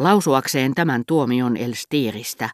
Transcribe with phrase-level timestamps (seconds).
[0.00, 2.50] Lausuakseen tämän tuomion Elstiiristä,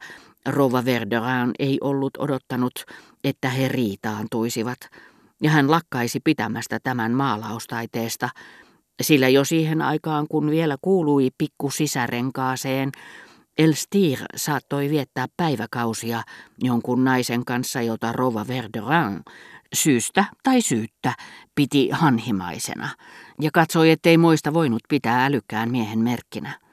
[0.46, 2.84] Rova Verderan ei ollut odottanut,
[3.24, 4.79] että he riitaantuisivat,
[5.43, 8.29] ja hän lakkaisi pitämästä tämän maalaustaiteesta,
[9.03, 12.93] sillä jo siihen aikaan, kun vielä kuului pikku sisärenkaaseen,
[13.59, 16.23] Elstir saattoi viettää päiväkausia
[16.59, 19.23] jonkun naisen kanssa, jota Rova Verderan
[19.75, 21.15] syystä tai syyttä
[21.55, 22.89] piti hanhimaisena,
[23.41, 26.66] ja katsoi, ettei moista voinut pitää älykkään miehen merkkinä.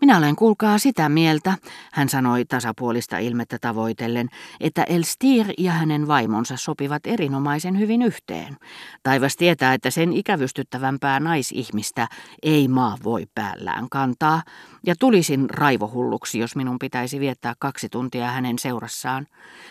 [0.00, 1.54] Minä olen kuulkaa sitä mieltä,
[1.92, 4.28] hän sanoi tasapuolista ilmettä tavoitellen,
[4.60, 8.56] että Elstir ja hänen vaimonsa sopivat erinomaisen hyvin yhteen.
[9.02, 12.08] Taivas tietää, että sen ikävystyttävämpää naisihmistä
[12.42, 14.42] ei maa voi päällään kantaa,
[14.86, 19.26] ja tulisin raivohulluksi, jos minun pitäisi viettää kaksi tuntia hänen seurassaan.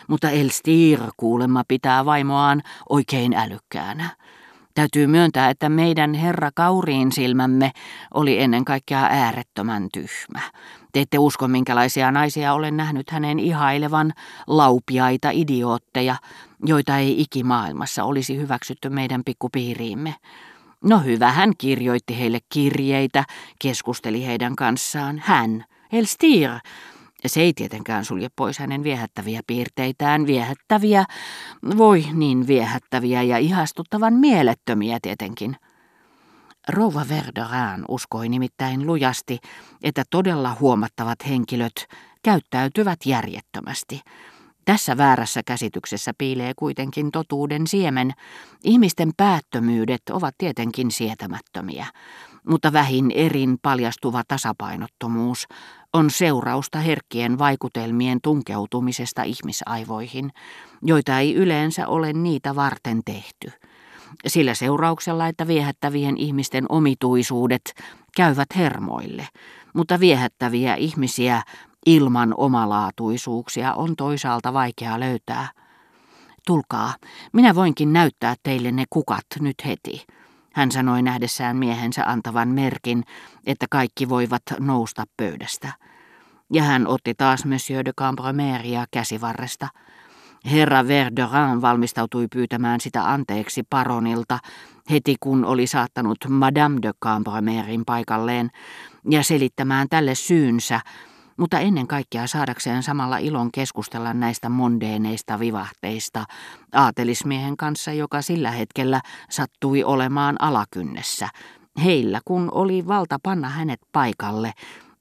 [0.07, 4.09] Mutta Elstir kuulemma pitää vaimoaan oikein älykkäänä.
[4.73, 7.71] Täytyy myöntää, että meidän herra Kauriin silmämme
[8.13, 10.41] oli ennen kaikkea äärettömän tyhmä.
[10.91, 14.13] Te ette usko, minkälaisia naisia olen nähnyt hänen ihailevan
[14.47, 16.15] laupiaita idiootteja,
[16.65, 20.15] joita ei ikimaailmassa olisi hyväksytty meidän pikkupiiriimme.
[20.83, 23.23] No hyvä, hän kirjoitti heille kirjeitä,
[23.59, 25.21] keskusteli heidän kanssaan.
[25.25, 26.49] Hän, Elstir,
[27.29, 31.05] se ei tietenkään sulje pois hänen viehättäviä piirteitään, viehättäviä,
[31.77, 35.55] voi niin viehättäviä ja ihastuttavan mielettömiä tietenkin.
[36.67, 39.39] Rouva Verderin uskoi nimittäin lujasti,
[39.83, 41.85] että todella huomattavat henkilöt
[42.23, 44.01] käyttäytyvät järjettömästi.
[44.65, 48.11] Tässä väärässä käsityksessä piilee kuitenkin totuuden siemen.
[48.63, 51.87] Ihmisten päättömyydet ovat tietenkin sietämättömiä,
[52.47, 55.47] mutta vähin erin paljastuva tasapainottomuus
[55.93, 60.31] on seurausta herkkien vaikutelmien tunkeutumisesta ihmisaivoihin,
[60.81, 63.51] joita ei yleensä ole niitä varten tehty.
[64.27, 67.73] Sillä seurauksella, että viehättävien ihmisten omituisuudet
[68.15, 69.27] käyvät hermoille,
[69.73, 71.41] mutta viehättäviä ihmisiä
[71.85, 75.49] ilman omalaatuisuuksia on toisaalta vaikea löytää.
[76.47, 76.93] Tulkaa,
[77.33, 80.05] minä voinkin näyttää teille ne kukat nyt heti.
[80.53, 83.03] Hän sanoi nähdessään miehensä antavan merkin,
[83.45, 85.73] että kaikki voivat nousta pöydästä.
[86.51, 89.67] Ja hän otti taas Monsieur de Cambromeria käsivarresta.
[90.51, 94.39] Herra Verderin valmistautui pyytämään sitä anteeksi paronilta
[94.89, 98.49] heti kun oli saattanut Madame de Cambromerin paikalleen
[99.09, 100.79] ja selittämään tälle syynsä,
[101.37, 106.25] mutta ennen kaikkea saadakseen samalla ilon keskustella näistä mondeeneista vivahteista
[106.73, 111.29] aatelismiehen kanssa, joka sillä hetkellä sattui olemaan alakynnessä,
[111.83, 114.51] heillä kun oli valta panna hänet paikalle,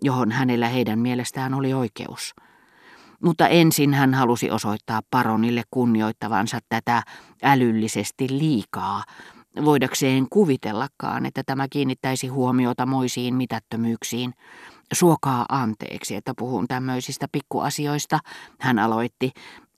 [0.03, 2.35] johon hänellä heidän mielestään oli oikeus.
[3.23, 7.03] Mutta ensin hän halusi osoittaa paronille kunnioittavansa tätä
[7.43, 9.05] älyllisesti liikaa,
[9.65, 14.35] voidakseen kuvitellakaan, että tämä kiinnittäisi huomiota moisiin mitättömyyksiin,
[14.93, 18.19] Suokaa anteeksi, että puhun tämmöisistä pikkuasioista,
[18.61, 19.33] hän aloitti,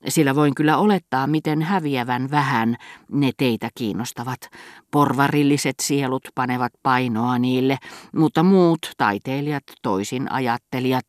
[0.07, 2.75] sillä voin kyllä olettaa, miten häviävän vähän
[3.11, 4.39] ne teitä kiinnostavat.
[4.91, 7.77] Porvarilliset sielut panevat painoa niille,
[8.15, 11.05] mutta muut taiteilijat, toisin ajattelijat,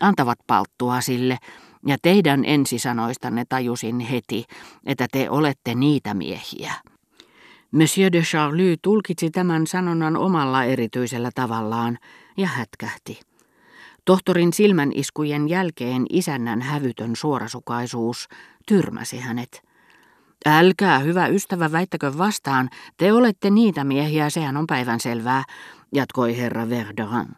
[0.00, 1.38] antavat palttua sille,
[1.86, 4.44] ja teidän ensisanoistanne tajusin heti,
[4.86, 6.72] että te olette niitä miehiä.
[7.70, 11.98] Monsieur de Charlie tulkitsi tämän sanonnan omalla erityisellä tavallaan
[12.36, 13.27] ja hätkähti.
[14.08, 18.28] Tohtorin silmäniskujen jälkeen isännän hävytön suorasukaisuus
[18.66, 19.62] tyrmäsi hänet.
[20.46, 25.44] Älkää, hyvä ystävä, väittäkö vastaan, te olette niitä miehiä, sehän on päivänselvää,
[25.94, 27.28] jatkoi herra Verderin.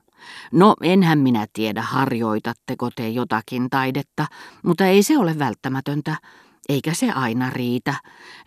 [0.53, 4.27] No, enhän minä tiedä, harjoitatteko te jotakin taidetta,
[4.63, 6.17] mutta ei se ole välttämätöntä.
[6.71, 7.95] Eikä se aina riitä.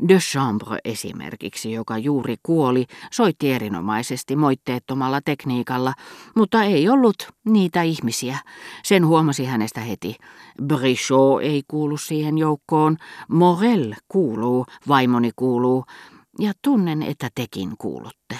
[0.08, 5.94] De Chambre esimerkiksi, joka juuri kuoli, soitti erinomaisesti moitteettomalla tekniikalla,
[6.36, 8.38] mutta ei ollut niitä ihmisiä.
[8.84, 10.16] Sen huomasi hänestä heti.
[10.64, 12.98] Brichot ei kuulu siihen joukkoon,
[13.28, 15.86] Morel kuuluu, vaimoni kuuluu,
[16.40, 18.40] ja tunnen, että tekin kuulutte.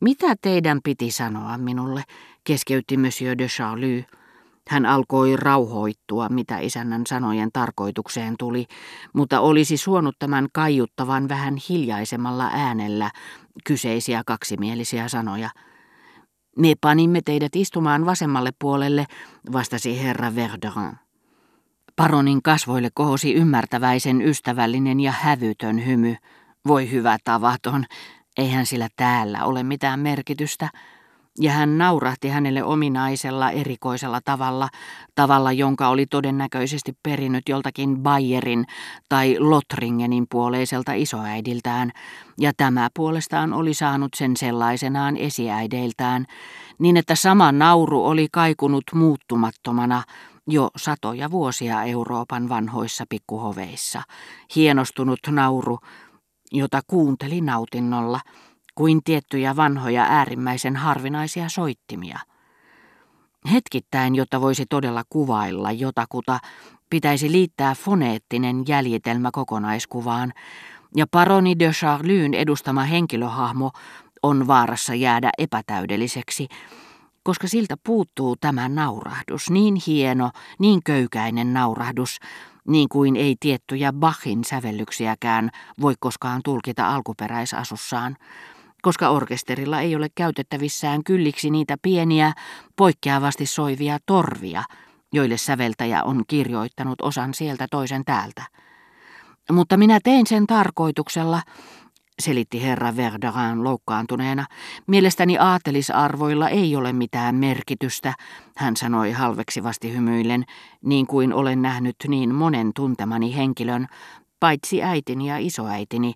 [0.00, 2.02] Mitä teidän piti sanoa minulle,
[2.44, 4.06] keskeytti Monsieur de Charlie.
[4.68, 8.66] Hän alkoi rauhoittua, mitä isännän sanojen tarkoitukseen tuli,
[9.12, 13.10] mutta olisi suonut tämän kaiuttavan vähän hiljaisemmalla äänellä
[13.64, 15.50] kyseisiä kaksimielisiä sanoja.
[16.56, 19.06] Me panimme teidät istumaan vasemmalle puolelle,
[19.52, 20.92] vastasi herra Verderin.
[21.96, 26.16] Paronin kasvoille kohosi ymmärtäväisen ystävällinen ja hävytön hymy.
[26.66, 27.84] Voi hyvä tavaton,
[28.38, 30.68] eihän sillä täällä ole mitään merkitystä
[31.40, 34.68] ja hän naurahti hänelle ominaisella erikoisella tavalla,
[35.14, 38.64] tavalla jonka oli todennäköisesti perinyt joltakin Bayerin
[39.08, 41.90] tai Lotringenin puoleiselta isoäidiltään,
[42.38, 46.26] ja tämä puolestaan oli saanut sen sellaisenaan esiäideiltään,
[46.78, 50.02] niin että sama nauru oli kaikunut muuttumattomana
[50.46, 54.02] jo satoja vuosia Euroopan vanhoissa pikkuhoveissa.
[54.56, 55.78] Hienostunut nauru,
[56.52, 58.20] jota kuunteli nautinnolla,
[58.74, 62.18] kuin tiettyjä vanhoja äärimmäisen harvinaisia soittimia.
[63.52, 66.38] Hetkittäin, jotta voisi todella kuvailla jotakuta,
[66.90, 70.32] pitäisi liittää foneettinen jäljitelmä kokonaiskuvaan,
[70.96, 73.70] ja paroni de Charlyn edustama henkilöhahmo
[74.22, 76.48] on vaarassa jäädä epätäydelliseksi,
[77.22, 82.18] koska siltä puuttuu tämä naurahdus, niin hieno, niin köykäinen naurahdus,
[82.68, 85.50] niin kuin ei tiettyjä Bachin sävellyksiäkään
[85.80, 88.16] voi koskaan tulkita alkuperäisasussaan,
[88.84, 92.32] koska orkesterilla ei ole käytettävissään kylliksi niitä pieniä,
[92.76, 94.62] poikkeavasti soivia torvia,
[95.12, 98.42] joille säveltäjä on kirjoittanut osan sieltä toisen täältä.
[99.52, 101.42] Mutta minä tein sen tarkoituksella,
[102.22, 104.46] selitti herra Verderan loukkaantuneena.
[104.86, 108.14] Mielestäni aatelisarvoilla ei ole mitään merkitystä,
[108.56, 110.44] hän sanoi halveksivasti hymyillen,
[110.84, 113.86] niin kuin olen nähnyt niin monen tuntemani henkilön,
[114.40, 116.14] paitsi äitini ja isoäitini,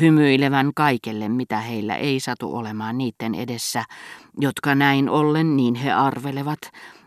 [0.00, 3.84] hymyilevän kaikelle, mitä heillä ei satu olemaan niiden edessä,
[4.40, 6.58] jotka näin ollen, niin he arvelevat,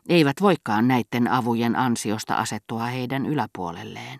[0.10, 4.20] eivät voikaan näiden avujen ansiosta asettua heidän yläpuolelleen.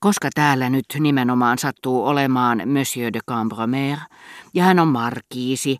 [0.00, 3.98] Koska täällä nyt nimenomaan sattuu olemaan Monsieur de Cambromer,
[4.54, 5.78] ja hän on markiisi,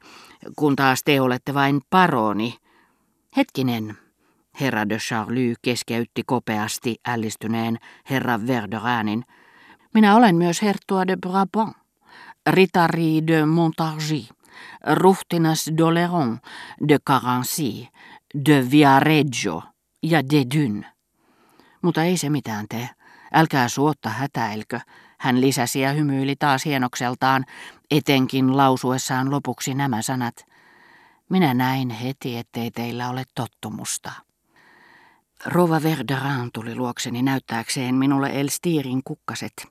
[0.56, 2.54] kun taas te olette vain paroni.
[3.36, 3.96] Hetkinen,
[4.60, 7.78] herra de Charlie keskeytti kopeasti ällistyneen
[8.10, 9.24] herra Verderanin.
[9.98, 11.76] Minä olen myös herttua de Brabant,
[12.50, 14.28] ritari de Montargis,
[14.94, 16.38] ruhtinas d'Oleron,
[16.88, 17.86] de Carancy,
[18.46, 19.62] de Viareggio
[20.02, 20.86] ja de Dyn.
[21.82, 22.90] Mutta ei se mitään tee.
[23.32, 24.80] Älkää suotta hätäilkö,
[25.20, 27.44] hän lisäsi ja hymyili taas hienokseltaan,
[27.90, 30.46] etenkin lausuessaan lopuksi nämä sanat.
[31.30, 34.27] Minä näin heti, ettei teillä ole tottumusta.
[35.46, 39.66] Rova Verderan tuli luokseni näyttääkseen minulle Elstirin kukkaset.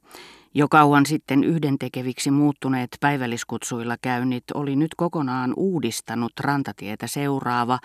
[0.53, 7.79] Jo kauan sitten yhdentekeviksi muuttuneet päivälliskutsuilla käynnit oli nyt kokonaan uudistanut rantatietä seuraava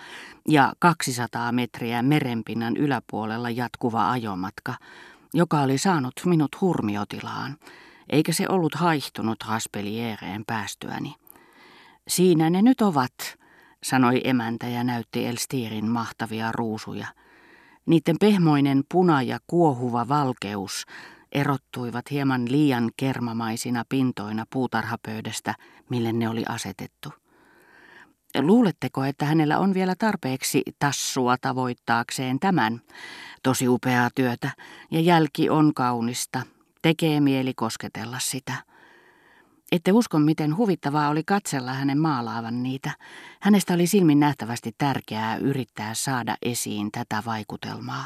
[0.47, 4.75] ja 200 metriä merenpinnan yläpuolella jatkuva ajomatka–
[5.33, 7.57] joka oli saanut minut hurmiotilaan,
[8.09, 11.15] eikä se ollut haihtunut Raspeliereen päästyäni.
[12.07, 13.13] Siinä ne nyt ovat,
[13.83, 17.07] sanoi emäntä ja näytti Elstirin mahtavia ruusuja.
[17.85, 20.85] Niiden pehmoinen puna ja kuohuva valkeus
[21.31, 25.55] erottuivat hieman liian kermamaisina pintoina puutarhapöydästä,
[25.89, 27.13] mille ne oli asetettu.
[28.41, 32.81] Luuletteko, että hänellä on vielä tarpeeksi tassua tavoittaakseen tämän?
[33.43, 34.51] Tosi upeaa työtä,
[34.91, 36.41] ja jälki on kaunista.
[36.81, 38.53] Tekee mieli kosketella sitä.
[39.73, 42.91] Ette usko, miten huvittavaa oli katsella hänen maalaavan niitä.
[43.39, 48.01] Hänestä oli silmin nähtävästi tärkeää yrittää saada esiin tätä vaikutelmaa.